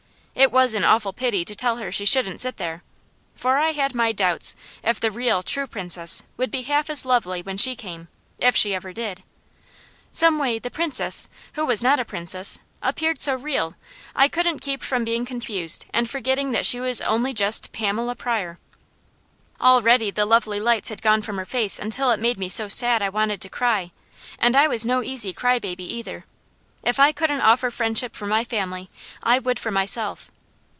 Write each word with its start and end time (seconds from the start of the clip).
It 0.33 0.49
was 0.51 0.73
an 0.73 0.85
awful 0.85 1.13
pity 1.13 1.45
to 1.45 1.53
tell 1.55 1.75
her 1.77 1.91
she 1.91 2.05
shouldn't 2.05 2.41
sit 2.41 2.57
there, 2.57 2.83
for 3.35 3.57
I 3.59 3.73
had 3.73 3.93
my 3.93 4.11
doubts 4.11 4.55
if 4.81 4.99
the 4.99 5.11
real, 5.11 5.43
true 5.43 5.67
Princess 5.67 6.23
would 6.35 6.49
be 6.49 6.63
half 6.63 6.89
as 6.89 7.05
lovely 7.05 7.43
when 7.43 7.57
she 7.59 7.75
came 7.75 8.07
if 8.39 8.55
she 8.55 8.73
ever 8.73 8.91
did. 8.91 9.21
Some 10.11 10.39
way 10.39 10.57
the 10.57 10.71
Princess, 10.71 11.29
who 11.53 11.65
was 11.65 11.83
not 11.83 11.99
a 11.99 12.05
Princess, 12.05 12.57
appeared 12.81 13.21
so 13.21 13.35
real, 13.35 13.75
I 14.15 14.27
couldn't 14.27 14.61
keep 14.61 14.81
from 14.81 15.03
becoming 15.03 15.25
confused 15.27 15.85
and 15.93 16.09
forgetting 16.09 16.53
that 16.53 16.65
she 16.65 16.79
was 16.79 17.01
only 17.01 17.33
just 17.35 17.71
Pamela 17.71 18.15
Pryor. 18.15 18.57
Already 19.59 20.09
the 20.09 20.25
lovely 20.25 20.59
lights 20.59 20.89
had 20.89 21.03
gone 21.03 21.21
from 21.21 21.37
her 21.37 21.45
face 21.45 21.77
until 21.77 22.09
it 22.09 22.19
made 22.21 22.39
me 22.39 22.49
so 22.49 22.67
sad 22.67 23.03
I 23.03 23.09
wanted 23.09 23.41
to 23.41 23.49
cry, 23.49 23.91
and 24.39 24.55
I 24.55 24.67
was 24.67 24.87
no 24.87 25.03
easy 25.03 25.33
cry 25.33 25.59
baby 25.59 25.85
either. 25.93 26.25
If 26.83 26.99
I 26.99 27.11
couldn't 27.11 27.41
offer 27.41 27.69
friendship 27.69 28.15
for 28.15 28.25
my 28.25 28.43
family 28.43 28.89
I 29.21 29.37
would 29.37 29.59
for 29.59 29.69
myself. 29.69 30.31